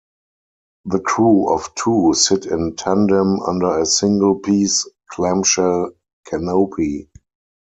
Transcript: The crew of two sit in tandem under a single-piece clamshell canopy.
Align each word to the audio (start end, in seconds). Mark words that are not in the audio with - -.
The 0.85 0.99
crew 0.99 1.53
of 1.53 1.75
two 1.75 2.15
sit 2.15 2.47
in 2.47 2.75
tandem 2.75 3.39
under 3.43 3.77
a 3.81 3.85
single-piece 3.85 4.89
clamshell 5.11 5.91
canopy. 6.25 7.11